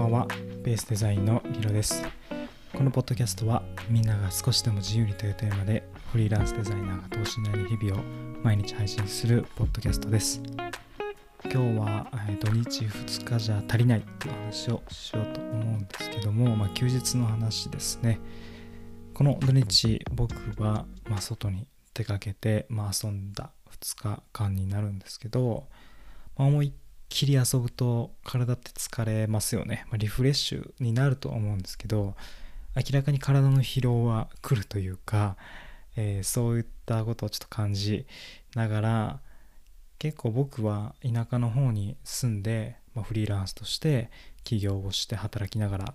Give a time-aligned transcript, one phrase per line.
[0.00, 0.28] ばんは。
[0.62, 2.02] ベースデザインのリロです。
[2.72, 8.04] このポッドキャストはみんなが少しでも自由にというテーマでフリーランスデザイナーが等身大の日々を
[8.42, 10.40] 毎日配信するポッドキャストです。
[11.52, 18.20] 今日は、え土日2日じゃ足りないっていう話をしようと思うんですけども、まあ、休日の話ですね。
[19.12, 23.50] この土日僕は、まあ、外に出かけて、まあ、遊んだ
[23.82, 25.66] 2日間になるんですけど、
[26.38, 26.72] まあ、思いっ
[27.10, 32.14] きり遊ぶと体って疲れますよね、まあ、リフレッシュになると思うんですけど
[32.76, 35.36] 明らかに体の疲労は来るというか、
[35.96, 38.06] えー、そういったことをちょっと感じ
[38.54, 39.20] ながら
[39.98, 44.10] 結構僕は田舎の方に住んで、まあ、フリーランスとして
[44.44, 45.94] 起業をして働きながら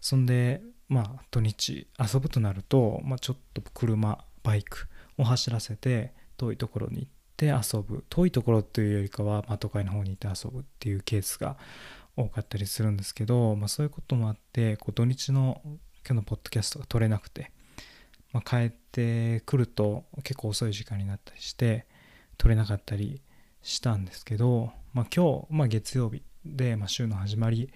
[0.00, 11.56] そんでまあ土日遊ぶとなると、まあ、ちょっと車バイクを走らせて遠いところに行って遊ぶ遠いところというよりかは、まあ、都会の方に行って遊ぶっていうケースが
[12.16, 17.52] 多かったりするんですけど、まあ、そういうこともあってこう土日の今日のポッドキャストが撮れなくて、
[18.32, 21.86] まあ、帰ってくると結構遅い時間になったりして
[22.38, 23.20] 撮れなかったり
[23.62, 27.70] したんですけど、まあ、今日、まあ、月曜日で、まあ、週の始まり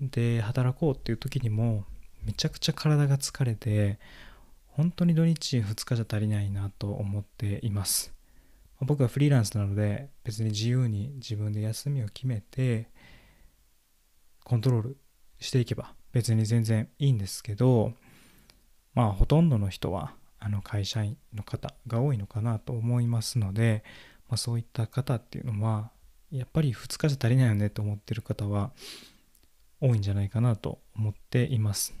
[0.00, 1.84] で働こうっていう時にも
[2.24, 3.98] めちゃくちゃ体が疲れて
[4.66, 8.14] 本当に土日2日じゃ足りないなと思っています。
[8.80, 12.88] 僕はフリーランスなので別に自由に自分で休みを決めて
[14.44, 14.96] コントロール
[15.38, 17.92] していけば別に全然いいんですけど
[18.94, 23.84] まあほとんどの人はあの会社員の方が多いのかなと思いますので、
[24.28, 25.90] まあ、そういった方っていうのは
[26.30, 28.72] やっぱり2日じゃ足りないよねと思ってる方は
[29.80, 31.94] 多いんじゃないかなと思っています。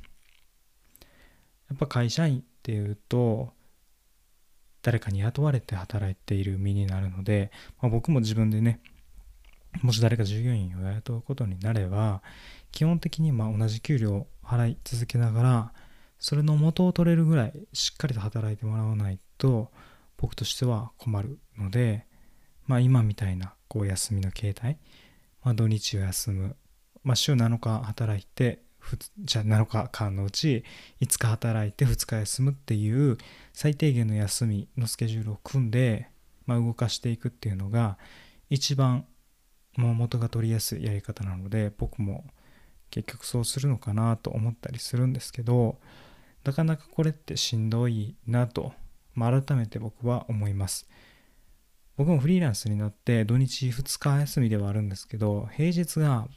[1.68, 3.52] やっぱ会社員っていうと
[4.82, 7.50] 誰かに雇われて働いている身になるので、
[7.80, 8.80] まあ、僕も自分でね
[9.82, 12.22] もし誰か従業員を雇うことになれば
[12.72, 15.72] 基本的にま同じ給料を払い続けながら
[16.18, 19.70] それの元を取れるぐらいしっかりと働いてもらわないと
[20.16, 22.06] 僕としては困るので、
[22.66, 24.78] まあ、今みたいなこう休みの形態、
[25.42, 26.56] まあ、土日を休む、
[27.02, 28.62] まあ、週7日働いて
[29.18, 30.64] じゃあ7日間のうち
[31.00, 33.18] 5日働いて2日休むっていう
[33.52, 36.08] 最低限の休みのスケジュールを組んで、
[36.46, 37.98] まあ、動かしていくっていうのが
[38.48, 39.06] 一番
[39.76, 42.24] もう元が取りやすいやり方なので僕も
[42.90, 45.78] 結局そうするのかなと思ったりするんですけど
[46.44, 48.72] なかなかこれってしんどいなと、
[49.14, 50.88] まあ、改めて僕は思います。
[51.96, 56.28] 僕もフリーランスになって土日2日休みではあるんですけど平日が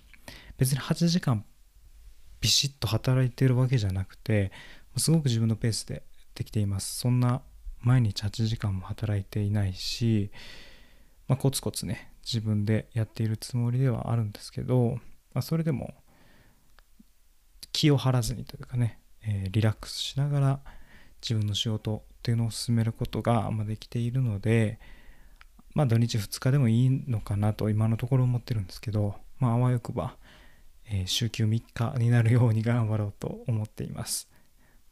[0.57, 1.45] 別に8時間
[2.43, 4.51] ビシッと働いてるわけじゃなくて
[4.97, 6.03] すごく自分のペースで
[6.35, 6.99] できています。
[6.99, 7.41] そんな
[7.79, 10.29] 毎日8時間も働いていないし、
[11.29, 14.97] まあ、コツコツね自分でやっているつもりではあるんですけど、
[15.33, 15.93] まあ、それでも
[17.71, 20.59] 気を張らずにというかね、えー、リラックスしながら
[21.21, 24.79] 自分の仕事っていうのを進めることができているので
[25.73, 30.17] まあ土日2日でもいいのかなと今のところ思ってるんですけどまああわよくば
[30.89, 34.29] え週休3日になるように頑張ろうと思っています。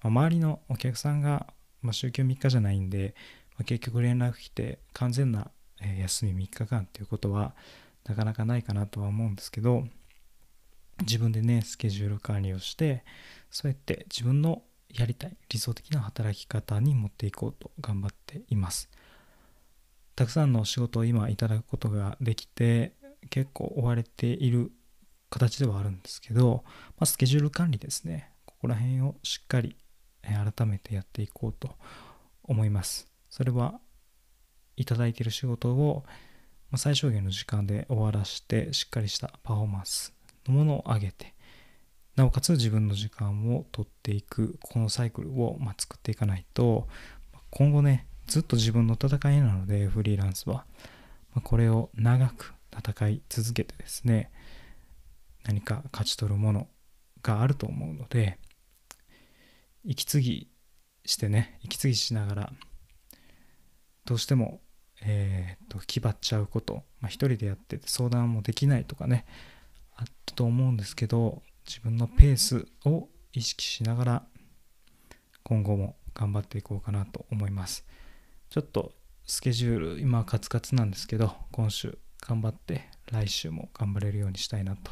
[0.02, 1.48] まあ、周りのお客さんが、
[1.82, 3.16] まあ、週休3日じゃないんで、
[3.52, 5.52] まあ、結局連絡来て完全な、
[5.84, 7.56] え休み3日間っていうことは
[8.06, 9.84] なかなかないかなとは思うんですけど
[11.02, 13.04] 自分でねスケジュール管理をして
[13.50, 14.62] そうやって自分の
[14.94, 18.90] やりたい理想的な働き方に持っていこうと頑張っています
[20.16, 22.94] たくさんの仕事を今いただくことができて
[23.30, 24.72] 結構追われている
[25.32, 28.30] 形ではあるんですけど、まあ、スケジュール管理ですね。
[28.46, 29.76] ここら辺をしっかり
[30.22, 31.76] 改めてやっていこうと
[32.44, 33.08] 思います。
[33.30, 33.80] それは
[34.76, 36.04] いただいている仕事を
[36.76, 40.14] 最小限の時間で終わらしてしっかりしたパフォーマンス
[40.48, 41.34] のものを上げて
[42.16, 46.88] なおかつ自分の時間を取っていくこのサイクルをま作っていかないと
[47.50, 50.66] 今後ねずっと自分の戦いなのでフリーランスは。
[51.44, 54.32] これを長く戦い続けてですね
[55.46, 56.68] 何か勝ち取るもの
[57.24, 58.38] があると思うので
[59.84, 60.52] 息継ぎ
[61.06, 62.54] してね息継ぎしながら
[64.06, 64.62] どうしても
[65.04, 69.26] えー、っと気張っちゃうこと、まあ、一人でやってて相談もできないとかね
[69.96, 74.24] あったと思うんですけど自分のペースを意識しながら
[75.44, 77.86] 今後も頑張っていこうかなと思います。
[78.50, 78.92] ちょっと
[79.26, 84.92] スケジュール今カツカツなんですけど今週頑張って来週も頑張れるようにしたいなと